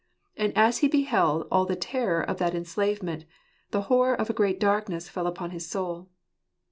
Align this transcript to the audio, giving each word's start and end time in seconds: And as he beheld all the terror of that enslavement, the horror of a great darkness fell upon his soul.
And 0.35 0.51
as 0.57 0.79
he 0.79 0.87
beheld 0.87 1.47
all 1.51 1.63
the 1.67 1.75
terror 1.75 2.23
of 2.23 2.39
that 2.39 2.55
enslavement, 2.55 3.25
the 3.69 3.81
horror 3.83 4.15
of 4.15 4.31
a 4.31 4.33
great 4.33 4.59
darkness 4.59 5.07
fell 5.07 5.27
upon 5.27 5.51
his 5.51 5.67
soul. 5.67 6.09